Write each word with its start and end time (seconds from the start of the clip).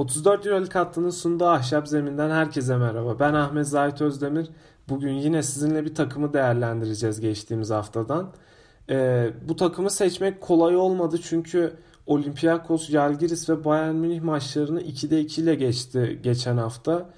34 0.00 0.46
Euroleague 0.46 0.72
hattının 0.72 1.10
sunduğu 1.10 1.46
ahşap 1.46 1.88
zeminden 1.88 2.30
herkese 2.30 2.76
merhaba. 2.76 3.18
Ben 3.18 3.34
Ahmet 3.34 3.68
Zahit 3.68 4.00
Özdemir. 4.00 4.48
Bugün 4.88 5.12
yine 5.12 5.42
sizinle 5.42 5.84
bir 5.84 5.94
takımı 5.94 6.32
değerlendireceğiz 6.32 7.20
geçtiğimiz 7.20 7.70
haftadan. 7.70 8.30
Ee, 8.90 9.30
bu 9.48 9.56
takımı 9.56 9.90
seçmek 9.90 10.40
kolay 10.40 10.76
olmadı 10.76 11.18
çünkü 11.22 11.72
Olympiakos, 12.06 12.88
Jalgiris 12.88 13.48
ve 13.48 13.64
Bayern 13.64 13.94
Münih 13.94 14.22
maçlarını 14.22 14.82
2'de 14.82 15.20
2 15.20 15.42
ile 15.42 15.54
geçti 15.54 16.20
geçen 16.22 16.56
hafta. 16.56 17.10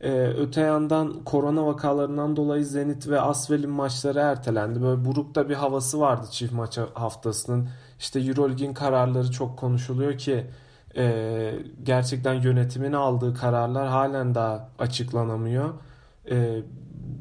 Ee, 0.00 0.26
öte 0.26 0.60
yandan 0.60 1.24
korona 1.24 1.66
vakalarından 1.66 2.36
dolayı 2.36 2.64
Zenit 2.64 3.08
ve 3.08 3.20
Asvel'in 3.20 3.70
maçları 3.70 4.18
ertelendi. 4.18 4.82
Böyle 4.82 5.04
burukta 5.04 5.48
bir 5.48 5.54
havası 5.54 6.00
vardı 6.00 6.26
çift 6.30 6.52
maç 6.52 6.78
haftasının. 6.94 7.68
İşte 7.98 8.20
Euroleague'in 8.20 8.74
kararları 8.74 9.30
çok 9.30 9.58
konuşuluyor 9.58 10.18
ki 10.18 10.46
e, 10.96 11.54
gerçekten 11.82 12.34
yönetimin 12.34 12.92
aldığı 12.92 13.34
kararlar 13.34 13.88
halen 13.88 14.34
daha 14.34 14.68
açıklanamıyor. 14.78 15.74
E, 16.30 16.62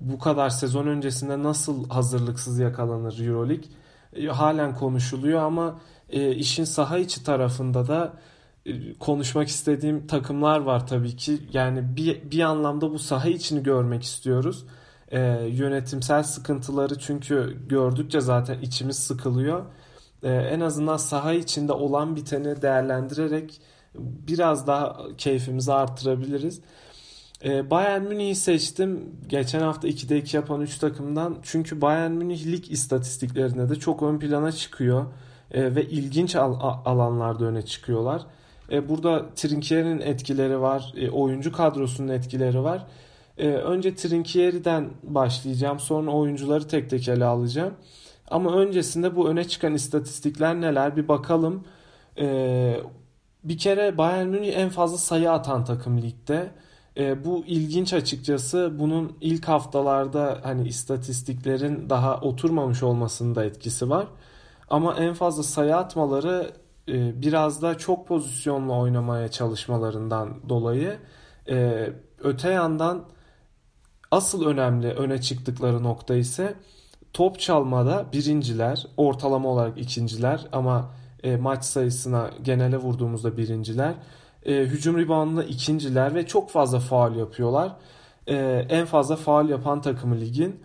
bu 0.02 0.20
kadar 0.20 0.50
sezon 0.50 0.88
öncesinde 0.88 1.44
nasıl 1.44 1.90
hazırlıksız 1.90 2.60
yakalanır 2.60 3.28
Euroleague 3.28 3.66
e, 4.16 4.28
halen 4.28 4.76
konuşuluyor 4.76 5.42
ama 5.42 5.80
e, 6.10 6.36
işin 6.36 6.64
saha 6.64 6.98
içi 6.98 7.24
tarafında 7.24 7.88
da 7.88 8.14
e, 8.66 8.94
konuşmak 8.94 9.48
istediğim 9.48 10.08
takımlar 10.08 10.60
var 10.60 10.88
tabii 10.88 11.16
ki. 11.16 11.40
Yani 11.54 11.96
bir, 11.96 12.32
bir 12.32 12.40
anlamda 12.40 12.92
bu 12.92 13.00
saha 13.00 13.30
içini 13.30 13.64
görmek 13.64 14.04
istiyoruz. 14.04 14.66
E, 15.12 15.20
yönetimsel 15.52 16.24
sıkıntıları 16.24 17.00
çünkü 17.00 17.58
gördükçe 17.70 18.22
zaten 18.22 18.60
içimiz 18.62 19.00
sıkılıyor 19.00 19.66
e, 20.24 20.32
en 20.32 20.60
azından 20.60 20.98
saha 20.98 21.34
içinde 21.34 21.74
olan 21.74 22.16
biteni 22.16 22.62
değerlendirerek 22.62 23.62
biraz 23.96 24.68
daha 24.68 24.98
keyfimizi 25.18 25.74
artırabiliriz. 25.74 26.62
E, 27.46 27.70
Bayern 27.70 28.02
Münih'i 28.02 28.36
seçtim. 28.36 29.16
Geçen 29.28 29.60
hafta 29.60 29.88
2'de 29.88 30.18
2 30.18 30.36
yapan 30.38 30.62
3 30.62 30.78
takımdan. 30.78 31.38
Çünkü 31.44 31.82
Bayern 31.82 32.12
Münih 32.12 32.46
lig 32.46 32.72
istatistiklerinde 32.72 33.70
de 33.70 33.76
çok 33.76 34.04
ön 34.04 34.20
plana 34.20 34.52
çıkıyor. 34.52 35.06
E, 35.52 35.76
ve 35.76 35.84
ilginç 35.86 36.36
al- 36.36 36.82
alanlarda 36.86 37.46
öne 37.46 37.62
çıkıyorlar. 37.62 38.26
Burada 38.90 39.26
Trinkieri'nin 39.36 40.00
etkileri 40.00 40.62
var. 40.62 40.94
Oyuncu 41.12 41.52
kadrosunun 41.52 42.08
etkileri 42.08 42.64
var. 42.64 42.86
Önce 43.38 43.96
Trinkieri'den 43.96 44.90
başlayacağım. 45.04 45.80
Sonra 45.80 46.12
oyuncuları 46.12 46.68
tek 46.68 46.90
tek 46.90 47.08
ele 47.08 47.26
alacağım. 47.26 47.74
Ama 48.32 48.56
öncesinde 48.56 49.16
bu 49.16 49.30
öne 49.30 49.48
çıkan 49.48 49.74
istatistikler 49.74 50.62
neler 50.62 50.96
bir 50.98 51.08
bakalım. 51.08 51.64
Ee, 52.20 52.80
bir 53.44 53.58
kere 53.58 53.98
Bayern 53.98 54.28
Münih 54.28 54.58
en 54.58 54.70
fazla 54.70 54.98
sayı 54.98 55.32
atan 55.32 55.66
takım 55.66 56.02
ligde. 56.02 56.52
Ee, 56.98 57.26
bu 57.26 57.44
ilginç 57.48 57.94
açıkçası. 57.94 58.74
Bunun 58.80 59.18
ilk 59.22 59.48
haftalarda 59.48 60.40
hani 60.44 60.68
istatistiklerin 60.68 61.90
daha 61.90 62.20
oturmamış 62.22 62.84
olmasında 62.84 63.46
etkisi 63.46 63.90
var. 63.90 64.08
Ama 64.70 64.96
en 64.96 65.14
fazla 65.14 65.44
sayı 65.44 65.76
atmaları 65.76 66.52
e, 66.88 67.22
biraz 67.22 67.62
da 67.62 67.78
çok 67.78 68.08
pozisyonla 68.08 68.80
oynamaya 68.80 69.28
çalışmalarından 69.32 70.50
dolayı. 70.50 70.98
E, 71.50 71.90
öte 72.24 72.50
yandan 72.50 73.06
asıl 74.12 74.46
önemli 74.46 74.88
öne 74.88 75.22
çıktıkları 75.22 75.84
nokta 75.84 76.16
ise 76.16 76.56
top 77.14 77.40
çalmada 77.40 78.06
birinciler, 78.14 78.88
ortalama 78.98 79.50
olarak 79.50 79.78
ikinciler 79.78 80.48
ama 80.52 80.92
e, 81.24 81.36
maç 81.36 81.66
sayısına 81.66 82.30
genele 82.44 82.78
vurduğumuzda 82.78 83.38
birinciler. 83.38 83.94
E, 84.46 84.56
hücum 84.56 84.98
reboundında 84.98 85.44
ikinciler 85.44 86.16
ve 86.16 86.26
çok 86.28 86.50
fazla 86.50 86.80
faal 86.80 87.16
yapıyorlar. 87.16 87.76
E, 88.28 88.36
en 88.70 88.86
fazla 88.86 89.16
faal 89.16 89.50
yapan 89.50 89.82
takımı 89.82 90.20
ligin. 90.20 90.60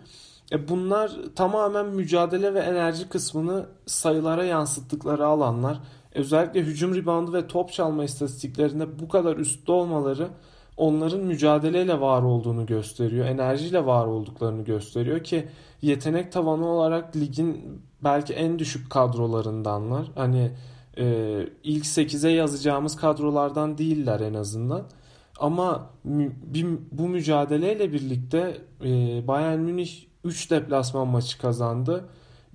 E, 0.51 0.67
bunlar 0.67 1.11
tamamen 1.35 1.85
mücadele 1.85 2.53
ve 2.53 2.59
enerji 2.59 3.09
kısmını 3.09 3.65
sayılara 3.85 4.43
yansıttıkları 4.43 5.25
alanlar. 5.25 5.79
Özellikle 6.15 6.61
hücum 6.61 6.95
reboundu 6.95 7.33
ve 7.33 7.47
top 7.47 7.71
çalma 7.71 8.03
istatistiklerinde 8.03 8.99
bu 8.99 9.09
kadar 9.09 9.37
üstte 9.37 9.71
olmaları 9.71 10.27
onların 10.77 11.19
mücadeleyle 11.19 12.01
var 12.01 12.21
olduğunu 12.21 12.65
gösteriyor. 12.65 13.25
Enerjiyle 13.25 13.85
var 13.85 14.05
olduklarını 14.05 14.63
gösteriyor 14.63 15.23
ki 15.23 15.47
yetenek 15.81 16.31
tavanı 16.31 16.67
olarak 16.67 17.15
ligin 17.15 17.81
belki 18.03 18.33
en 18.33 18.59
düşük 18.59 18.89
kadrolarındanlar. 18.89 20.11
Hani 20.15 20.51
e, 20.97 21.37
ilk 21.63 21.85
8'e 21.85 22.31
yazacağımız 22.31 22.95
kadrolardan 22.95 23.77
değiller 23.77 24.19
en 24.19 24.33
azından. 24.33 24.83
Ama 25.39 25.89
bu 26.91 27.07
mücadeleyle 27.07 27.93
birlikte 27.93 28.57
e, 28.83 28.87
Bayern 29.27 29.59
Münih 29.59 30.05
3 30.23 30.51
deplasman 30.51 31.07
maçı 31.07 31.41
kazandı. 31.41 32.05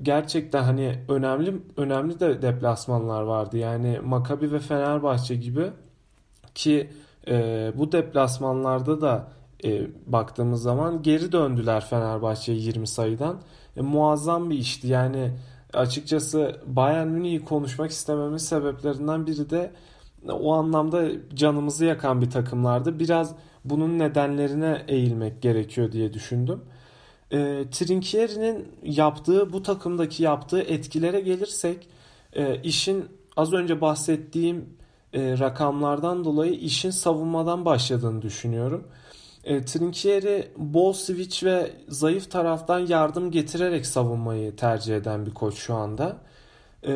Gerçekten 0.03 0.63
hani 0.63 0.99
önemli 1.09 1.55
önemli 1.77 2.21
de 2.21 2.43
deplasmanlar 2.43 3.23
vardı. 3.23 3.59
Yani 3.59 4.01
Makabi 4.05 4.53
ve 4.53 4.59
Fenerbahçe 4.59 5.37
gibi 5.37 5.71
ki 6.55 6.91
e, 7.29 7.73
bu 7.77 7.93
deplasmanlarda 7.93 9.01
da 9.01 9.29
e, 9.65 9.87
baktığımız 10.07 10.63
zaman 10.63 11.03
geri 11.03 11.33
döndüler 11.33 11.85
Fenerbahçe'ye 11.85 12.59
20 12.59 12.87
sayıdan. 12.87 13.41
E, 13.77 13.81
muazzam 13.81 14.51
bir 14.51 14.59
işti. 14.59 14.89
Yani 14.89 15.31
açıkçası 15.73 16.61
Bayern 16.67 17.09
Münih'i 17.09 17.45
konuşmak 17.45 17.91
istememin 17.91 18.37
sebeplerinden 18.37 19.27
biri 19.27 19.51
de 19.51 19.73
o 20.29 20.53
anlamda 20.53 21.09
canımızı 21.35 21.85
yakan 21.85 22.21
bir 22.21 22.31
takımlardı. 22.31 22.99
Biraz 22.99 23.35
bunun 23.65 23.99
nedenlerine 23.99 24.85
eğilmek 24.89 25.43
gerekiyor 25.43 25.93
diye 25.93 26.13
düşündüm. 26.13 26.61
E, 27.31 27.65
Trinkieri'nin 27.71 28.69
yaptığı 28.83 29.53
bu 29.53 29.63
takımdaki 29.63 30.23
yaptığı 30.23 30.61
etkilere 30.61 31.21
gelirsek 31.21 31.89
e, 32.33 32.63
işin 32.63 33.05
az 33.37 33.53
önce 33.53 33.81
bahsettiğim 33.81 34.80
e, 35.13 35.39
rakamlardan 35.39 36.25
dolayı 36.25 36.53
işin 36.53 36.91
savunmadan 36.91 37.65
başladığını 37.65 38.23
düşünüyorum. 38.23 38.89
E, 39.45 39.65
Trinkieri 39.65 40.49
bol 40.57 40.93
switch 40.93 41.45
ve 41.45 41.71
zayıf 41.89 42.31
taraftan 42.31 42.79
yardım 42.79 43.31
getirerek 43.31 43.87
savunmayı 43.87 44.57
tercih 44.57 44.97
eden 44.97 45.27
bir 45.27 45.35
koç 45.35 45.55
şu 45.55 45.75
anda. 45.75 46.17
E, 46.87 46.93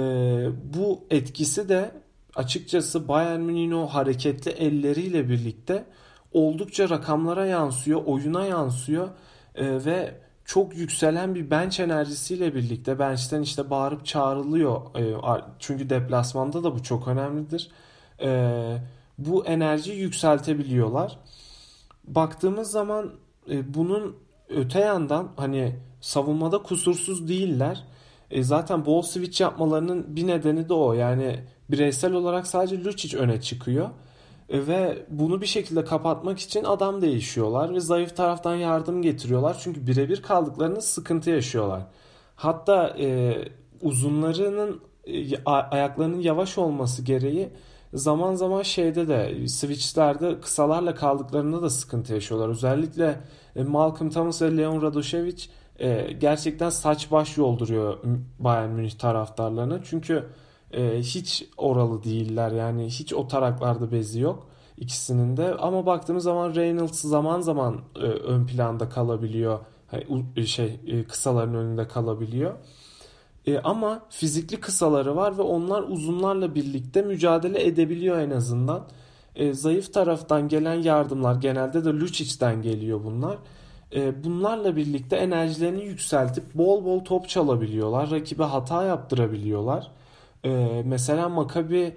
bu 0.75 1.05
etkisi 1.11 1.69
de 1.69 1.91
açıkçası 2.37 3.09
Bayern 3.09 3.41
Münih'in 3.41 3.73
o 3.73 3.87
hareketli 3.87 4.51
elleriyle 4.51 5.29
birlikte 5.29 5.85
oldukça 6.33 6.91
rakamlara 6.91 7.47
yansıyor, 7.47 8.03
oyuna 8.07 8.47
yansıyor 8.47 9.09
e, 9.55 9.85
ve 9.85 10.15
çok 10.45 10.77
yükselen 10.77 11.35
bir 11.35 11.51
bench 11.51 11.81
enerjisiyle 11.81 12.55
birlikte 12.55 12.99
bench'ten 12.99 13.43
işte 13.43 13.71
bağırıp 13.71 14.07
çağrılıyor. 14.07 14.81
E, 14.99 15.17
çünkü 15.59 15.91
deplasmanda 15.91 16.65
da 16.65 16.75
bu 16.75 16.83
çok 16.83 17.09
önemlidir 17.09 17.71
e, 18.25 18.31
bu 19.19 19.47
enerjiyi 19.47 20.01
yükseltebiliyorlar. 20.01 21.19
Baktığımız 22.05 22.71
zaman 22.71 23.13
e, 23.51 23.75
bunun 23.75 24.17
öte 24.49 24.81
yandan 24.81 25.29
hani 25.37 25.77
savunmada 26.01 26.59
kusursuz 26.63 27.29
değiller. 27.29 27.85
E, 28.31 28.43
zaten 28.43 28.87
ball 28.87 29.03
switch 29.03 29.41
yapmalarının 29.41 30.17
bir 30.17 30.27
nedeni 30.27 30.69
de 30.69 30.75
o. 30.75 30.93
Yani 30.93 31.41
bireysel 31.71 32.13
olarak 32.13 32.47
sadece 32.47 32.85
Lucic 32.85 33.19
öne 33.19 33.41
çıkıyor. 33.41 33.91
E, 34.49 34.67
ve 34.67 35.07
bunu 35.09 35.41
bir 35.41 35.47
şekilde 35.47 35.85
kapatmak 35.85 36.39
için 36.39 36.65
adam 36.65 37.03
değişiyorlar 37.03 37.75
ve 37.75 37.81
zayıf 37.81 38.17
taraftan 38.17 38.55
yardım 38.55 39.03
getiriyorlar. 39.03 39.57
Çünkü 39.63 39.87
birebir 39.87 40.23
kaldıklarında 40.23 40.81
sıkıntı 40.81 41.31
yaşıyorlar. 41.31 41.83
Hatta 42.37 42.97
e, 42.99 43.39
uzunlarının 43.83 44.81
e, 45.07 45.45
ayaklarının 45.45 46.21
yavaş 46.21 46.59
olması 46.59 47.03
gereği 47.03 47.51
zaman 47.95 48.35
zaman 48.35 48.63
şeyde 48.63 49.09
de 49.09 49.49
switchlerde 49.49 50.41
kısalarla 50.41 50.95
kaldıklarında 50.95 51.63
da 51.63 51.71
sıkıntı 51.71 52.15
yaşıyorlar. 52.15 52.49
Özellikle 52.49 53.21
e, 53.57 53.63
Malcolm 53.63 54.11
Thomas 54.11 54.43
ve 54.43 54.57
Leon 54.57 54.81
Radošević 54.81 55.49
e, 55.79 56.13
gerçekten 56.13 56.71
saç 56.71 57.11
baş 57.11 57.37
yolduruyor 57.37 57.99
Bayern 58.39 58.71
Münih 58.71 58.99
taraftarlarına. 58.99 59.81
Çünkü 59.85 60.27
e, 60.73 60.99
hiç 60.99 61.47
oralı 61.57 62.05
değiller. 62.05 62.51
Yani 62.53 62.87
hiç 62.87 63.13
o 63.13 63.29
taraklarda 63.29 63.93
bezi 63.93 64.21
yok 64.21 64.47
ikisinin 64.79 65.37
de. 65.37 65.55
Ama 65.55 65.87
baktığımız 65.87 66.25
zaman 66.25 66.55
Reynolds 66.55 67.01
zaman 67.01 67.41
zaman 67.41 67.81
ön 68.25 68.47
planda 68.47 68.89
kalabiliyor. 68.89 69.59
Şey 70.47 71.05
kısaların 71.09 71.55
önünde 71.55 71.89
kalabiliyor. 71.89 72.55
E, 73.47 73.59
ama 73.59 74.03
fizikli 74.11 74.61
kısaları 74.61 75.17
var 75.17 75.39
ve 75.39 75.43
onlar 75.43 75.83
uzunlarla 75.83 76.55
birlikte 76.55 77.03
mücadele 77.03 77.67
edebiliyor 77.67 78.19
en 78.19 78.31
azından. 78.31 78.85
E, 79.37 79.53
zayıf 79.53 79.93
taraftan 79.95 80.49
gelen 80.49 80.75
yardımlar 80.75 81.35
genelde 81.35 81.85
de 81.85 81.89
Lucic'den 81.89 82.63
geliyor 82.63 83.05
bunlar. 83.05 83.39
E, 83.95 84.25
bunlarla 84.25 84.77
birlikte 84.77 85.17
enerjilerini 85.17 85.85
yükseltip 85.85 86.55
bol 86.55 86.85
bol 86.85 87.05
top 87.05 87.29
çalabiliyorlar. 87.29 88.11
Rakibe 88.11 88.43
hata 88.43 88.85
yaptırabiliyorlar. 88.85 89.91
E, 90.45 90.83
mesela 90.85 91.29
Makabi 91.29 91.95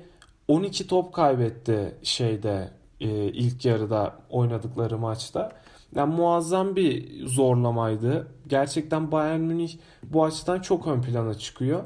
12 0.47 0.87
top 0.87 1.13
kaybetti 1.13 1.95
şeyde 2.03 2.69
e, 3.01 3.07
ilk 3.25 3.65
yarıda 3.65 4.15
oynadıkları 4.29 4.97
maçta. 4.97 5.51
Yani 5.95 6.15
muazzam 6.15 6.75
bir 6.75 7.25
zorlamaydı. 7.27 8.27
Gerçekten 8.47 9.11
Bayern 9.11 9.41
Münih 9.41 9.77
bu 10.03 10.25
açıdan 10.25 10.59
çok 10.59 10.87
ön 10.87 11.01
plana 11.01 11.33
çıkıyor. 11.33 11.83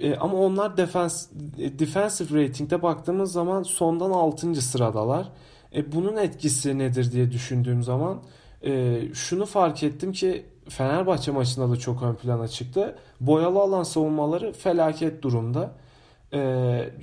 E, 0.00 0.16
ama 0.16 0.38
onlar 0.38 0.76
defens, 0.76 1.28
defensive 1.58 2.44
rating'de 2.44 2.82
baktığımız 2.82 3.32
zaman 3.32 3.62
sondan 3.62 4.10
6. 4.10 4.54
sıradalar. 4.54 5.28
E, 5.74 5.92
bunun 5.92 6.16
etkisi 6.16 6.78
nedir 6.78 7.12
diye 7.12 7.30
düşündüğüm 7.32 7.82
zaman 7.82 8.22
e, 8.64 9.00
şunu 9.14 9.46
fark 9.46 9.82
ettim 9.82 10.12
ki 10.12 10.46
Fenerbahçe 10.68 11.32
maçında 11.32 11.70
da 11.70 11.76
çok 11.76 12.02
ön 12.02 12.14
plana 12.14 12.48
çıktı. 12.48 12.96
Boyalı 13.20 13.58
alan 13.58 13.82
savunmaları 13.82 14.52
felaket 14.52 15.22
durumda. 15.22 15.72
E, 16.32 16.40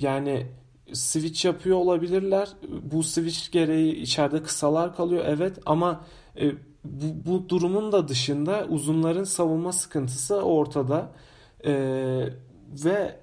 yani 0.00 0.46
switch 0.92 1.44
yapıyor 1.44 1.76
olabilirler. 1.76 2.48
Bu 2.92 3.02
switch 3.02 3.52
gereği 3.52 3.94
içeride 3.94 4.42
kısalar 4.42 4.96
kalıyor 4.96 5.24
evet 5.26 5.58
ama 5.66 6.04
e, 6.40 6.52
bu, 6.84 7.30
bu 7.30 7.48
durumun 7.48 7.92
da 7.92 8.08
dışında 8.08 8.66
uzunların 8.68 9.24
savunma 9.24 9.72
sıkıntısı 9.72 10.36
ortada. 10.36 11.10
E, 11.64 11.72
ve 12.84 13.16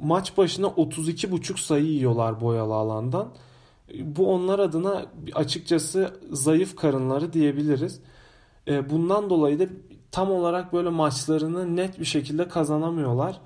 maç 0.00 0.36
başına 0.36 0.66
32,5 0.66 1.60
sayı 1.60 1.84
yiyorlar 1.84 2.40
boyalı 2.40 2.74
alandan. 2.74 3.28
Bu 4.00 4.34
onlar 4.34 4.58
adına 4.58 5.06
açıkçası 5.34 6.20
zayıf 6.32 6.76
karınları 6.76 7.32
diyebiliriz. 7.32 8.00
E, 8.68 8.90
bundan 8.90 9.30
dolayı 9.30 9.58
da 9.58 9.64
tam 10.10 10.30
olarak 10.30 10.72
böyle 10.72 10.88
maçlarını 10.88 11.76
net 11.76 12.00
bir 12.00 12.04
şekilde 12.04 12.48
kazanamıyorlar. 12.48 13.40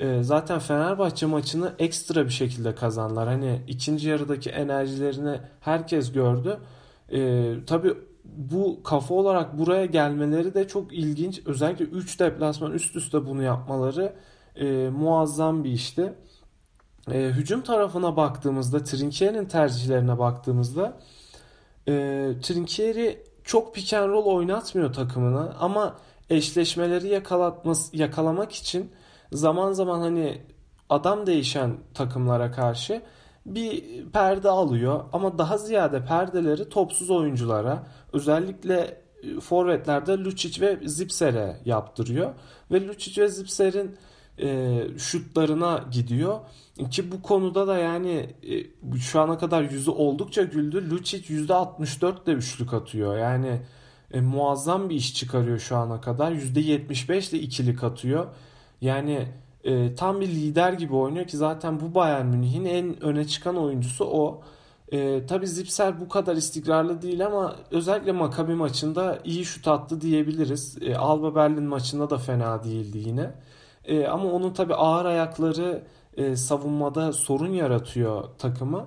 E, 0.00 0.22
zaten 0.22 0.58
Fenerbahçe 0.58 1.26
maçını 1.26 1.72
ekstra 1.78 2.24
bir 2.24 2.30
şekilde 2.30 2.74
kazanlar. 2.74 3.28
Hani 3.28 3.62
ikinci 3.68 4.08
yarıdaki 4.08 4.50
enerjilerini 4.50 5.40
herkes 5.60 6.12
gördü. 6.12 6.58
E, 7.12 7.52
tabii 7.66 7.94
bu 8.24 8.82
kafa 8.82 9.14
olarak 9.14 9.58
buraya 9.58 9.86
gelmeleri 9.86 10.54
de 10.54 10.68
çok 10.68 10.92
ilginç. 10.92 11.42
Özellikle 11.46 11.84
3 11.84 12.20
deplasman 12.20 12.72
üst 12.72 12.96
üste 12.96 13.26
bunu 13.26 13.42
yapmaları 13.42 14.12
e, 14.56 14.88
muazzam 14.88 15.64
bir 15.64 15.70
işti. 15.70 16.12
E, 17.12 17.18
hücum 17.18 17.62
tarafına 17.62 18.16
baktığımızda, 18.16 18.84
Trinkieri'nin 18.84 19.44
tercihlerine 19.44 20.18
baktığımızda 20.18 20.98
e, 21.88 21.92
Trinkieri 22.42 23.22
çok 23.44 23.74
pick 23.74 23.94
and 23.94 24.08
roll 24.08 24.24
oynatmıyor 24.24 24.92
takımına 24.92 25.56
ama 25.60 25.96
eşleşmeleri 26.30 27.08
yakalatması, 27.08 27.96
yakalamak 27.96 28.52
için 28.52 28.90
zaman 29.32 29.72
zaman 29.72 30.00
hani 30.00 30.42
adam 30.88 31.26
değişen 31.26 31.76
takımlara 31.94 32.50
karşı 32.50 33.02
bir 33.46 33.84
perde 34.12 34.50
alıyor 34.50 35.04
ama 35.12 35.38
daha 35.38 35.58
ziyade 35.58 36.04
perdeleri 36.04 36.68
topsuz 36.68 37.10
oyunculara 37.10 37.86
özellikle 38.12 39.00
e, 39.22 39.40
forvetlerde 39.40 40.12
Lucic 40.18 40.60
ve 40.60 40.88
Zipser'e 40.88 41.56
yaptırıyor 41.64 42.34
ve 42.70 42.86
Lucic 42.86 43.22
ve 43.22 43.28
Zipser'in 43.28 43.96
e, 44.38 44.78
şutlarına 44.98 45.84
gidiyor. 45.92 46.40
Ki 46.90 47.12
bu 47.12 47.22
konuda 47.22 47.66
da 47.66 47.78
yani 47.78 48.34
e, 48.94 48.98
şu 48.98 49.20
ana 49.20 49.38
kadar 49.38 49.62
yüzü 49.62 49.90
oldukça 49.90 50.42
güldü. 50.42 50.90
Lucic 50.90 51.34
%64 51.34 52.26
de 52.26 52.32
üçlük 52.32 52.74
atıyor. 52.74 53.18
Yani 53.18 53.60
e, 54.10 54.20
muazzam 54.20 54.90
bir 54.90 54.94
iş 54.94 55.14
çıkarıyor 55.14 55.58
şu 55.58 55.76
ana 55.76 56.00
kadar. 56.00 56.32
%75 56.32 57.32
de 57.32 57.38
ikilik 57.38 57.84
atıyor. 57.84 58.26
Yani 58.80 59.28
e, 59.64 59.94
tam 59.94 60.20
bir 60.20 60.28
lider 60.28 60.72
gibi 60.72 60.94
oynuyor 60.94 61.26
ki 61.26 61.36
zaten 61.36 61.80
bu 61.80 61.94
Bayern 61.94 62.26
Münih'in 62.26 62.64
en 62.64 63.02
öne 63.04 63.26
çıkan 63.26 63.56
oyuncusu 63.56 64.04
o. 64.04 64.42
E, 64.92 65.26
Tabi 65.26 65.46
Zipser 65.46 66.00
bu 66.00 66.08
kadar 66.08 66.36
istikrarlı 66.36 67.02
değil 67.02 67.26
ama 67.26 67.56
özellikle 67.70 68.12
Maccabi 68.12 68.54
maçında 68.54 69.18
iyi 69.24 69.44
şut 69.44 69.68
attı 69.68 70.00
diyebiliriz. 70.00 70.78
E, 70.82 70.96
Alba 70.96 71.34
Berlin 71.34 71.62
maçında 71.64 72.10
da 72.10 72.18
fena 72.18 72.64
değildi 72.64 72.98
yine. 72.98 73.34
E, 73.84 74.06
ama 74.06 74.32
onun 74.32 74.52
tabi 74.52 74.74
ağır 74.74 75.04
ayakları 75.04 75.82
e, 76.16 76.36
savunmada 76.36 77.12
sorun 77.12 77.52
yaratıyor 77.52 78.24
takımı. 78.38 78.86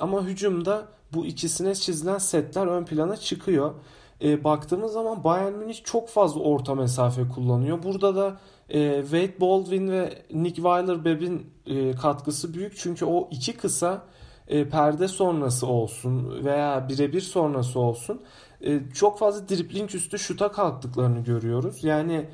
Ama 0.00 0.22
hücumda 0.22 0.88
bu 1.14 1.26
ikisine 1.26 1.74
çizilen 1.74 2.18
setler 2.18 2.66
ön 2.66 2.84
plana 2.84 3.16
çıkıyor. 3.16 3.74
E, 4.22 4.44
baktığımız 4.44 4.92
zaman 4.92 5.24
Bayern 5.24 5.52
Münih 5.52 5.84
çok 5.84 6.08
fazla 6.08 6.40
orta 6.40 6.74
mesafe 6.74 7.28
kullanıyor. 7.28 7.82
Burada 7.82 8.16
da 8.16 8.36
e, 8.74 9.02
Wade 9.02 9.40
Baldwin 9.40 9.90
ve 9.90 10.22
Nick 10.32 10.56
Weiler-Bebb'in 10.56 11.46
e, 11.66 11.92
katkısı 11.92 12.54
büyük. 12.54 12.76
Çünkü 12.76 13.04
o 13.04 13.28
iki 13.30 13.52
kısa 13.52 14.02
e, 14.48 14.68
perde 14.68 15.08
sonrası 15.08 15.66
olsun 15.66 16.44
veya 16.44 16.88
birebir 16.88 17.20
sonrası 17.20 17.80
olsun 17.80 18.22
e, 18.60 18.80
çok 18.94 19.18
fazla 19.18 19.48
dripling 19.48 19.94
üstü 19.94 20.18
şuta 20.18 20.52
kalktıklarını 20.52 21.24
görüyoruz. 21.24 21.84
Yani 21.84 22.26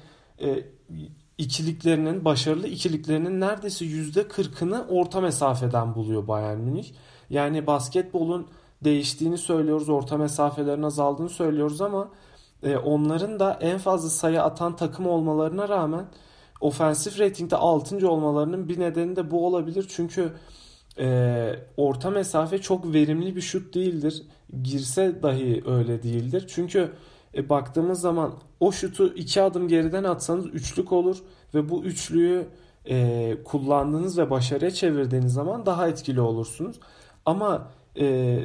e, 0.43 0.65
ikiliklerinin, 1.39 2.25
başarılı 2.25 2.67
ikiliklerinin 2.67 3.41
neredeyse 3.41 3.85
%40'ını 3.85 4.87
orta 4.89 5.21
mesafeden 5.21 5.95
buluyor 5.95 6.29
Bayern 6.29 6.59
Münih. 6.59 6.87
Yani 7.31 7.67
basketbolun 7.67 8.47
değiştiğini 8.85 9.39
söylüyoruz, 9.39 9.89
orta 9.89 10.17
mesafelerin 10.17 10.83
azaldığını 10.83 11.29
söylüyoruz 11.29 11.81
ama 11.81 12.09
e, 12.63 12.77
onların 12.77 13.41
da 13.41 13.59
en 13.61 13.79
fazla 13.79 14.11
sayı 14.11 14.43
atan 14.43 14.77
takım 14.77 15.07
olmalarına 15.07 15.69
rağmen 15.69 16.05
ofensif 16.61 17.21
ratingde 17.21 17.57
6. 17.57 18.11
olmalarının 18.11 18.69
bir 18.69 18.81
nedeni 18.81 19.17
de 19.17 19.31
bu 19.31 19.47
olabilir. 19.47 19.87
Çünkü 19.89 20.33
e, 20.99 21.53
orta 21.77 22.11
mesafe 22.11 22.59
çok 22.59 22.93
verimli 22.93 23.37
bir 23.37 23.41
şut 23.41 23.75
değildir. 23.75 24.23
Girse 24.63 25.23
dahi 25.23 25.63
öyle 25.67 26.03
değildir. 26.03 26.45
Çünkü 26.49 26.93
e, 27.35 27.49
baktığımız 27.49 28.01
zaman 28.01 28.33
o 28.61 28.73
şutu 28.73 29.15
iki 29.15 29.43
adım 29.43 29.69
geriden 29.69 30.05
atsanız 30.05 30.47
üçlük 30.47 30.93
olur 30.93 31.17
ve 31.55 31.69
bu 31.69 31.85
üçlüyü 31.85 32.47
e, 32.89 33.37
kullandığınız 33.45 34.19
ve 34.19 34.31
başarıya 34.31 34.71
çevirdiğiniz 34.71 35.33
zaman 35.33 35.67
daha 35.67 35.89
etkili 35.89 36.21
olursunuz. 36.21 36.81
Ama 37.27 37.71
e, 37.97 38.37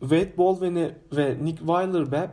Wade 0.00 0.38
Baldwin 0.38 0.74
ve 1.12 1.36
Nick 1.42 1.64
Weiler-Bepp 1.64 2.30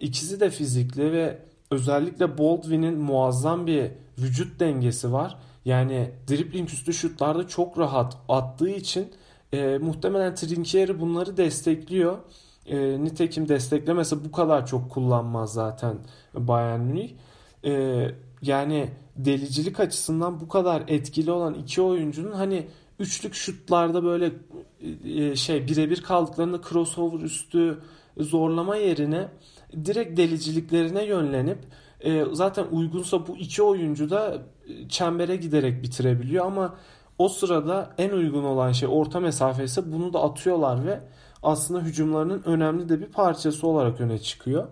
ikisi 0.00 0.40
de 0.40 0.50
fizikli 0.50 1.12
ve 1.12 1.49
özellikle 1.70 2.38
Baldwin'in 2.38 2.98
muazzam 2.98 3.66
bir 3.66 3.90
vücut 4.18 4.60
dengesi 4.60 5.12
var. 5.12 5.36
Yani 5.64 6.10
dribbling 6.28 6.68
üstü 6.68 6.92
şutlarda 6.92 7.48
çok 7.48 7.78
rahat 7.78 8.16
attığı 8.28 8.70
için 8.70 9.08
e, 9.52 9.78
muhtemelen 9.78 10.34
Trinkieri 10.34 11.00
bunları 11.00 11.36
destekliyor. 11.36 12.18
E, 12.66 13.04
nitekim 13.04 13.48
desteklemese 13.48 14.24
bu 14.24 14.32
kadar 14.32 14.66
çok 14.66 14.90
kullanmaz 14.90 15.52
zaten 15.52 15.96
Bayern 16.34 16.80
Münih. 16.80 17.10
E, 17.64 18.06
yani 18.42 18.88
delicilik 19.16 19.80
açısından 19.80 20.40
bu 20.40 20.48
kadar 20.48 20.82
etkili 20.88 21.30
olan 21.30 21.54
iki 21.54 21.82
oyuncunun 21.82 22.32
hani 22.32 22.66
üçlük 22.98 23.34
şutlarda 23.34 24.04
böyle 24.04 24.32
e, 25.04 25.36
şey 25.36 25.66
birebir 25.66 26.02
kaldıklarında 26.02 26.60
crossover 26.68 27.20
üstü 27.20 27.78
zorlama 28.18 28.76
yerine 28.76 29.28
direkt 29.84 30.16
deliciliklerine 30.16 31.04
yönlenip 31.04 31.58
e, 32.00 32.24
zaten 32.32 32.66
uygunsa 32.72 33.26
bu 33.26 33.36
iki 33.36 33.62
oyuncu 33.62 34.10
da 34.10 34.42
çembere 34.88 35.36
giderek 35.36 35.82
bitirebiliyor 35.82 36.46
ama 36.46 36.74
o 37.18 37.28
sırada 37.28 37.90
en 37.98 38.10
uygun 38.10 38.44
olan 38.44 38.72
şey 38.72 38.88
orta 38.92 39.20
mesafe 39.20 39.64
ise 39.64 39.92
bunu 39.92 40.12
da 40.12 40.22
atıyorlar 40.22 40.86
ve 40.86 41.00
aslında 41.42 41.80
hücumlarının 41.80 42.42
önemli 42.44 42.88
de 42.88 43.00
bir 43.00 43.06
parçası 43.06 43.66
olarak 43.66 44.00
öne 44.00 44.18
çıkıyor. 44.18 44.68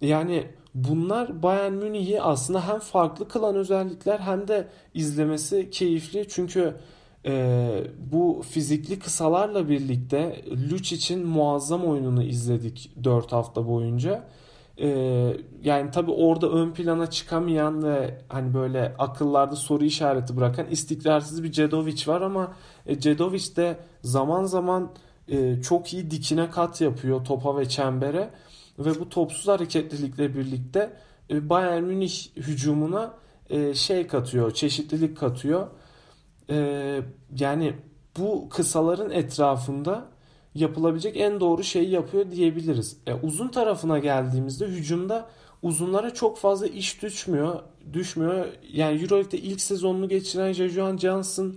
Yani 0.00 0.46
bunlar 0.74 1.42
Bayern 1.42 1.72
Münih'i 1.72 2.22
aslında 2.22 2.68
hem 2.68 2.78
farklı 2.78 3.28
kılan 3.28 3.56
özellikler 3.56 4.18
hem 4.18 4.48
de 4.48 4.68
izlemesi 4.94 5.70
keyifli. 5.70 6.28
Çünkü 6.28 6.74
e, 7.26 7.84
bu 8.12 8.42
fizikli 8.50 8.98
kısalarla 8.98 9.68
birlikte 9.68 10.44
Lucic'in 10.72 11.26
muazzam 11.26 11.84
oyununu 11.84 12.22
izledik 12.22 12.90
4 13.04 13.32
hafta 13.32 13.68
boyunca. 13.68 14.24
E, 14.78 14.88
yani 15.64 15.90
tabi 15.90 16.10
orada 16.10 16.50
ön 16.50 16.72
plana 16.72 17.10
çıkamayan 17.10 17.82
ve 17.84 18.18
hani 18.28 18.54
böyle 18.54 18.94
akıllarda 18.98 19.56
soru 19.56 19.84
işareti 19.84 20.36
bırakan 20.36 20.66
istikrarsız 20.66 21.42
bir 21.42 21.52
Cedovic 21.52 22.06
var 22.06 22.20
ama 22.20 22.52
e, 22.86 23.00
Cedovic 23.00 23.56
de 23.56 23.76
zaman 24.02 24.44
zaman 24.44 24.90
e, 25.28 25.62
çok 25.62 25.92
iyi 25.92 26.10
dikine 26.10 26.50
kat 26.50 26.80
yapıyor 26.80 27.24
topa 27.24 27.58
ve 27.58 27.68
çembere 27.68 28.30
ve 28.78 29.00
bu 29.00 29.08
topsuz 29.08 29.48
hareketlilikle 29.48 30.34
birlikte 30.34 30.92
e, 31.30 31.48
Bayern 31.48 31.84
Münih 31.84 32.36
hücumuna 32.36 33.14
e, 33.50 33.74
şey 33.74 34.06
katıyor, 34.06 34.50
çeşitlilik 34.50 35.16
katıyor. 35.16 35.66
E, 36.50 37.00
yani 37.38 37.74
bu 38.18 38.48
kısaların 38.48 39.10
etrafında 39.10 40.08
yapılabilecek 40.54 41.16
en 41.16 41.40
doğru 41.40 41.64
şeyi 41.64 41.90
yapıyor 41.90 42.30
diyebiliriz. 42.30 42.96
E, 43.06 43.14
uzun 43.14 43.48
tarafına 43.48 43.98
geldiğimizde 43.98 44.66
hücumda 44.66 45.28
uzunlara 45.62 46.14
çok 46.14 46.38
fazla 46.38 46.66
iş 46.66 47.02
düşmüyor. 47.02 47.60
Düşmüyor. 47.92 48.46
Yani 48.72 49.02
EuroLeague'de 49.02 49.38
ilk 49.38 49.60
sezonunu 49.60 50.08
geçiren 50.08 50.52
Jajuan 50.52 50.96
Johnson 50.96 51.54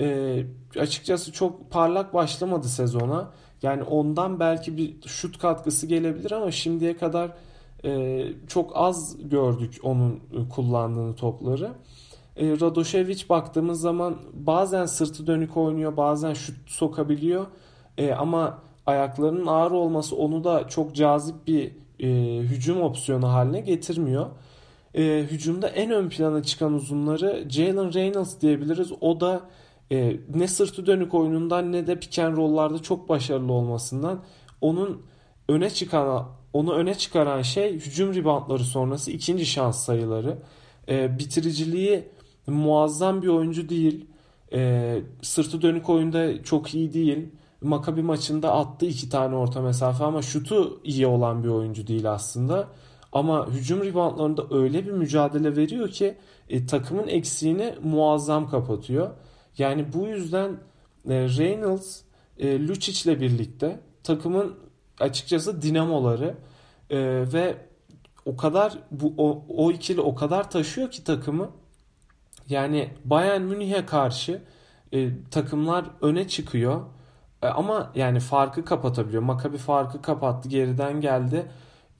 e, 0.00 0.44
açıkçası 0.78 1.32
çok 1.32 1.70
parlak 1.70 2.14
başlamadı 2.14 2.68
sezona. 2.68 3.30
Yani 3.62 3.82
ondan 3.82 4.40
belki 4.40 4.76
bir 4.76 4.96
şut 5.06 5.38
katkısı 5.38 5.86
gelebilir 5.86 6.30
ama 6.30 6.50
şimdiye 6.50 6.96
kadar 6.96 7.30
e, 7.84 8.24
çok 8.48 8.72
az 8.74 9.16
gördük 9.28 9.80
onun 9.82 10.20
kullandığını 10.50 11.14
topları. 11.16 11.72
E, 12.38 12.46
Radošević 12.46 13.28
baktığımız 13.28 13.80
zaman 13.80 14.16
bazen 14.32 14.86
sırtı 14.86 15.26
dönük 15.26 15.56
oynuyor, 15.56 15.96
bazen 15.96 16.34
şut 16.34 16.70
sokabiliyor. 16.70 17.46
E, 17.98 18.12
ama 18.12 18.58
ayaklarının 18.86 19.46
ağır 19.46 19.70
olması 19.70 20.16
onu 20.16 20.44
da 20.44 20.68
çok 20.68 20.94
cazip 20.94 21.46
bir 21.46 21.72
e, 22.00 22.38
hücum 22.38 22.82
opsiyonu 22.82 23.28
haline 23.28 23.60
getirmiyor. 23.60 24.26
E, 24.94 25.26
hücumda 25.30 25.68
en 25.68 25.90
ön 25.90 26.08
plana 26.08 26.42
çıkan 26.42 26.72
uzunları 26.72 27.44
Jalen 27.48 27.94
Reynolds 27.94 28.40
diyebiliriz. 28.40 28.92
O 29.00 29.20
da 29.20 29.40
e, 29.92 30.16
ne 30.34 30.48
sırtı 30.48 30.86
dönük 30.86 31.14
oyunundan 31.14 31.72
ne 31.72 31.86
de 31.86 32.00
pick 32.00 32.18
and 32.18 32.36
roll'larda 32.36 32.78
çok 32.78 33.08
başarılı 33.08 33.52
olmasından 33.52 34.22
onun 34.60 35.02
öne 35.48 35.70
çıkan 35.70 36.28
onu 36.52 36.74
öne 36.74 36.94
çıkaran 36.94 37.42
şey 37.42 37.74
hücum 37.74 38.14
reboundları 38.14 38.64
sonrası 38.64 39.10
ikinci 39.10 39.46
şans 39.46 39.84
sayıları. 39.84 40.38
E, 40.88 41.18
bitiriciliği 41.18 42.08
muazzam 42.48 43.22
bir 43.22 43.28
oyuncu 43.28 43.68
değil. 43.68 44.06
E, 44.52 45.02
sırtı 45.22 45.62
dönük 45.62 45.88
oyunda 45.88 46.42
çok 46.42 46.74
iyi 46.74 46.92
değil. 46.92 47.28
Makabi 47.60 48.02
maçında 48.02 48.52
attı 48.54 48.86
iki 48.86 49.08
tane 49.08 49.36
orta 49.36 49.60
mesafe 49.60 50.04
ama 50.04 50.22
şutu 50.22 50.80
iyi 50.84 51.06
olan 51.06 51.44
bir 51.44 51.48
oyuncu 51.48 51.86
değil 51.86 52.12
aslında. 52.12 52.68
Ama 53.12 53.48
hücum 53.48 53.84
reboundlarında 53.84 54.46
öyle 54.50 54.86
bir 54.86 54.92
mücadele 54.92 55.56
veriyor 55.56 55.88
ki 55.88 56.14
e, 56.48 56.66
takımın 56.66 57.08
eksiğini 57.08 57.74
muazzam 57.82 58.50
kapatıyor. 58.50 59.10
Yani 59.58 59.92
bu 59.92 60.06
yüzden 60.06 60.50
e, 61.08 61.14
Reynolds 61.38 62.00
e, 62.38 62.68
Lucic 62.68 63.10
ile 63.10 63.20
birlikte 63.20 63.80
takımın 64.02 64.54
açıkçası 65.00 65.62
dinamoları 65.62 66.34
e, 66.90 66.98
ve 67.32 67.56
o 68.24 68.36
kadar 68.36 68.78
bu 68.90 69.14
o, 69.18 69.44
o 69.48 69.72
ikili 69.72 70.00
o 70.00 70.14
kadar 70.14 70.50
taşıyor 70.50 70.90
ki 70.90 71.04
takımı 71.04 71.50
yani 72.48 72.90
Bayern 73.04 73.42
Münih'e 73.42 73.86
karşı 73.86 74.42
e, 74.92 75.08
takımlar 75.30 75.84
öne 76.00 76.28
çıkıyor 76.28 76.80
e, 77.42 77.46
ama 77.46 77.92
yani 77.94 78.20
farkı 78.20 78.64
kapatabiliyor. 78.64 79.22
Maccabi 79.22 79.58
farkı 79.58 80.02
kapattı 80.02 80.48
geriden 80.48 81.00
geldi. 81.00 81.46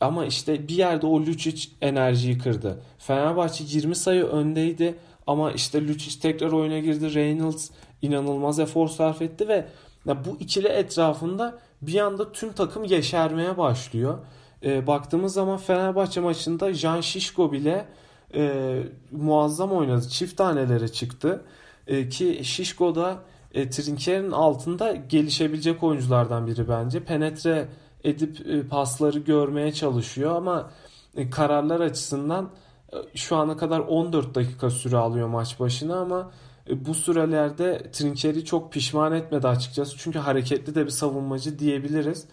Ama 0.01 0.27
işte 0.27 0.69
bir 0.69 0.75
yerde 0.75 1.07
o 1.07 1.21
Lucic 1.21 1.69
enerjiyi 1.81 2.39
kırdı. 2.39 2.83
Fenerbahçe 2.99 3.65
20 3.67 3.97
sayı 3.97 4.25
öndeydi 4.25 4.99
ama 5.27 5.53
işte 5.53 5.89
Lucic 5.89 6.21
tekrar 6.21 6.53
oyuna 6.53 6.79
girdi. 6.79 7.15
Reynolds 7.15 7.71
inanılmaz 8.03 8.59
efor 8.59 8.89
sarf 8.89 9.23
etti 9.23 9.49
ve 9.49 9.67
bu 10.07 10.37
ikili 10.41 10.69
etrafında 10.69 11.59
bir 11.83 12.01
anda 12.01 12.33
tüm 12.33 12.53
takım 12.53 12.85
yeşermeye 12.85 13.59
başlıyor. 13.59 14.19
E, 14.65 14.87
baktığımız 14.87 15.33
zaman 15.33 15.57
Fenerbahçe 15.59 16.21
maçında 16.21 16.73
Jan 16.73 17.01
Şişko 17.01 17.53
bile 17.53 17.87
e, 18.35 18.83
muazzam 19.13 19.73
oynadı. 19.73 20.09
Çift 20.09 20.37
tanelere 20.37 20.89
çıktı. 20.89 21.43
E, 21.87 22.09
ki 22.09 22.41
Şişko 22.45 22.95
da 22.95 23.19
e, 23.55 23.71
Trinker'in 23.71 24.31
altında 24.31 24.95
gelişebilecek 24.95 25.83
oyunculardan 25.83 26.47
biri 26.47 26.69
bence. 26.69 27.05
Penetre 27.05 27.69
edip 28.05 28.47
e, 28.47 28.63
pasları 28.69 29.19
görmeye 29.19 29.73
çalışıyor 29.73 30.37
ama 30.37 30.71
e, 31.17 31.31
kararlar 31.31 31.81
açısından 31.81 32.51
e, 32.93 32.97
şu 33.15 33.37
ana 33.37 33.57
kadar 33.57 33.81
14 33.81 34.35
dakika 34.35 34.71
süre 34.71 34.97
alıyor 34.97 35.29
maç 35.29 35.61
başına 35.61 35.97
ama 35.97 36.31
e, 36.71 36.87
bu 36.87 36.95
sürelerde 36.95 37.91
Trinker'i 37.93 38.45
çok 38.45 38.73
pişman 38.73 39.13
etmedi 39.13 39.49
açıkçası. 39.49 39.97
Çünkü 39.99 40.19
hareketli 40.19 40.75
de 40.75 40.85
bir 40.85 40.91
savunmacı 40.91 41.59
diyebiliriz. 41.59 42.25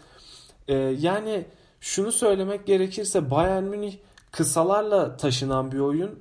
E, 0.68 0.76
yani 0.78 1.46
şunu 1.82 2.12
söylemek 2.12 2.66
gerekirse 2.66 3.32
Bayern 3.32 3.64
Münih 3.64 3.94
kısalarla 4.36 5.18
taşınan 5.18 5.72
bir 5.72 5.80
oyun 5.80 6.20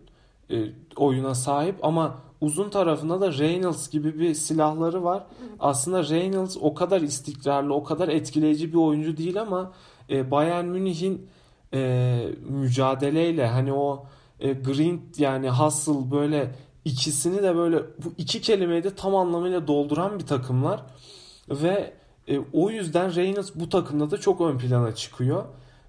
e, 0.51 0.57
oyuna 0.97 1.35
sahip 1.35 1.85
ama 1.85 2.19
uzun 2.41 2.71
tarafında 2.71 3.21
da 3.21 3.33
Reynolds 3.33 3.91
gibi 3.91 4.19
bir 4.19 4.35
silahları 4.35 5.05
var. 5.05 5.23
Aslında 5.61 6.09
Reynolds 6.09 6.57
o 6.61 6.75
kadar 6.75 7.01
istikrarlı, 7.01 7.75
o 7.75 7.85
kadar 7.85 8.09
etkileyici 8.09 8.73
bir 8.73 8.79
oyuncu 8.79 9.17
değil 9.17 9.41
ama 9.41 9.73
e, 10.11 10.31
Bayern 10.31 10.65
Münih'in 10.65 11.27
e, 11.75 12.23
mücadeleyle 12.49 13.47
hani 13.47 13.73
o 13.73 14.07
e, 14.41 14.53
Green 14.53 15.01
yani 15.19 15.51
Hustle 15.51 16.11
böyle 16.11 16.55
ikisini 16.85 17.43
de 17.43 17.57
böyle 17.57 17.79
bu 17.79 18.13
iki 18.19 18.41
kelimeyi 18.41 18.85
de 18.85 18.95
tam 18.95 19.17
anlamıyla 19.17 19.67
dolduran 19.67 20.19
bir 20.19 20.27
takımlar 20.27 20.83
ve 21.51 21.93
e, 22.29 22.39
o 22.53 22.71
yüzden 22.71 23.15
Reynolds 23.15 23.51
bu 23.55 23.69
takımda 23.69 24.11
da 24.11 24.19
çok 24.19 24.41
ön 24.41 24.59
plana 24.59 24.95
çıkıyor. 24.95 25.45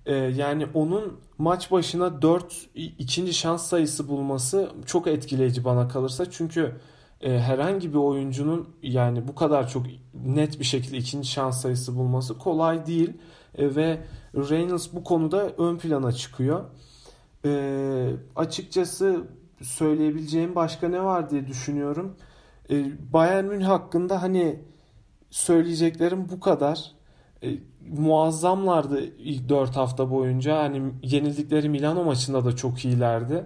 E, 0.05 0.13
yani 0.15 0.67
onun 0.73 1.19
maç 1.37 1.71
başına 1.71 2.21
4 2.21 2.67
ikinci 2.75 3.33
şans 3.33 3.67
sayısı 3.67 4.07
bulması 4.07 4.71
çok 4.85 5.07
etkileyici 5.07 5.65
bana 5.65 5.87
kalırsa. 5.87 6.31
Çünkü 6.31 6.75
e, 7.21 7.39
herhangi 7.39 7.93
bir 7.93 7.97
oyuncunun 7.97 8.69
yani 8.81 9.27
bu 9.27 9.35
kadar 9.35 9.69
çok 9.69 9.85
net 10.25 10.59
bir 10.59 10.65
şekilde 10.65 10.97
ikinci 10.97 11.27
şans 11.27 11.61
sayısı 11.61 11.95
bulması 11.97 12.37
kolay 12.37 12.85
değil. 12.85 13.13
E, 13.55 13.75
ve 13.75 14.01
Reynolds 14.35 14.87
bu 14.93 15.03
konuda 15.03 15.49
ön 15.57 15.77
plana 15.77 16.11
çıkıyor. 16.11 16.65
E, 17.45 18.11
açıkçası 18.35 19.27
söyleyebileceğim 19.61 20.55
başka 20.55 20.89
ne 20.89 21.03
var 21.03 21.29
diye 21.29 21.47
düşünüyorum. 21.47 22.17
E, 22.69 22.85
Bayern 23.13 23.45
Münih 23.45 23.65
hakkında 23.65 24.21
hani 24.21 24.59
söyleyeceklerim 25.29 26.29
bu 26.29 26.39
kadar. 26.39 26.94
E, 27.45 27.57
muazzamlardı 27.97 29.03
ilk 29.19 29.49
4 29.49 29.75
hafta 29.75 30.11
boyunca. 30.11 30.57
Hani 30.57 30.81
yenildikleri 31.03 31.69
Milano 31.69 32.03
maçında 32.03 32.45
da 32.45 32.55
çok 32.55 32.85
iyilerdi. 32.85 33.45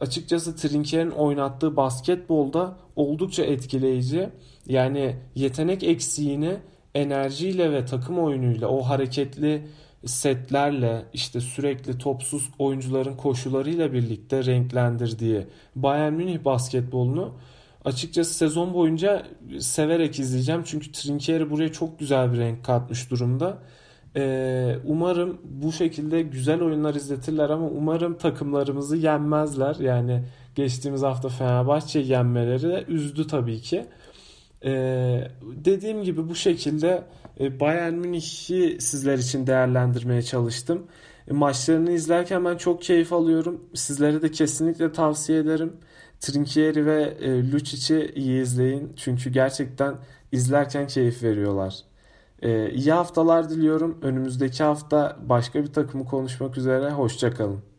Açıkçası 0.00 0.56
Trinker'in 0.56 1.10
oynattığı 1.10 1.76
basketbolda 1.76 2.76
oldukça 2.96 3.42
etkileyici. 3.42 4.30
Yani 4.66 5.16
yetenek 5.34 5.82
eksiğini 5.82 6.56
enerjiyle 6.94 7.72
ve 7.72 7.84
takım 7.84 8.18
oyunuyla 8.18 8.68
o 8.68 8.82
hareketli 8.82 9.66
setlerle 10.06 11.04
işte 11.12 11.40
sürekli 11.40 11.98
topsuz 11.98 12.50
oyuncuların 12.58 13.16
koşularıyla 13.16 13.92
birlikte 13.92 14.44
renklendirdiği 14.44 15.46
Bayern 15.76 16.12
Münih 16.12 16.44
basketbolunu 16.44 17.34
açıkçası 17.84 18.34
sezon 18.34 18.74
boyunca 18.74 19.26
severek 19.60 20.18
izleyeceğim. 20.18 20.62
Çünkü 20.64 20.92
Trinkieri 20.92 21.50
buraya 21.50 21.72
çok 21.72 21.98
güzel 21.98 22.32
bir 22.32 22.38
renk 22.38 22.64
katmış 22.64 23.10
durumda. 23.10 23.58
Ee, 24.16 24.76
umarım 24.84 25.40
bu 25.44 25.72
şekilde 25.72 26.22
güzel 26.22 26.62
oyunlar 26.62 26.94
izletirler 26.94 27.50
ama 27.50 27.66
umarım 27.66 28.18
takımlarımızı 28.18 28.96
yenmezler. 28.96 29.76
Yani 29.76 30.22
geçtiğimiz 30.54 31.02
hafta 31.02 31.28
Fenerbahçe 31.28 32.00
yenmeleri 32.00 32.84
üzdü 32.88 33.26
tabii 33.26 33.60
ki. 33.60 33.86
Ee, 34.64 35.28
dediğim 35.42 36.02
gibi 36.02 36.28
bu 36.28 36.34
şekilde 36.34 37.04
e, 37.40 37.60
Bayern 37.60 37.94
Münih'i 37.94 38.80
sizler 38.80 39.18
için 39.18 39.46
değerlendirmeye 39.46 40.22
çalıştım. 40.22 40.86
E, 41.28 41.32
maçlarını 41.32 41.92
izlerken 41.92 42.44
ben 42.44 42.56
çok 42.56 42.82
keyif 42.82 43.12
alıyorum. 43.12 43.64
Sizlere 43.74 44.22
de 44.22 44.30
kesinlikle 44.30 44.92
tavsiye 44.92 45.38
ederim. 45.38 45.72
Trinkieri 46.20 46.86
ve 46.86 47.02
e, 47.20 47.52
Lucic'i 47.52 48.12
iyi 48.14 48.42
izleyin. 48.42 48.92
Çünkü 48.96 49.30
gerçekten 49.30 49.96
izlerken 50.32 50.86
keyif 50.86 51.22
veriyorlar. 51.22 51.84
E, 52.42 52.70
iyi 52.70 52.92
haftalar 52.92 53.50
diliyorum. 53.50 53.98
Önümüzdeki 54.02 54.62
hafta 54.64 55.18
başka 55.22 55.62
bir 55.62 55.72
takımı 55.72 56.04
konuşmak 56.06 56.58
üzere. 56.58 56.90
Hoşçakalın. 56.90 57.69